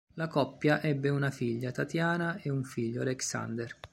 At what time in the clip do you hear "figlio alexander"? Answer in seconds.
2.63-3.77